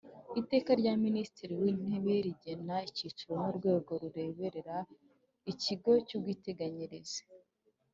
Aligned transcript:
Iteka 0.41 0.71
rya 0.81 0.93
minisitiri 1.05 1.53
w 1.61 1.65
intebe 1.71 2.13
rigena 2.25 2.75
icyiciro 2.89 3.33
n 3.41 3.43
urwego 3.51 3.91
rureberera 4.01 4.77
ikigo 5.51 5.91
cy 6.07 6.13
ubwiteganyirize 6.17 7.21